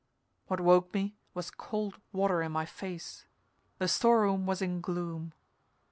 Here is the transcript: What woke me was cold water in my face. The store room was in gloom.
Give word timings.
What 0.47 0.59
woke 0.59 0.95
me 0.95 1.13
was 1.35 1.51
cold 1.51 1.99
water 2.11 2.41
in 2.41 2.51
my 2.51 2.65
face. 2.65 3.27
The 3.77 3.87
store 3.87 4.21
room 4.21 4.47
was 4.47 4.59
in 4.59 4.81
gloom. 4.81 5.31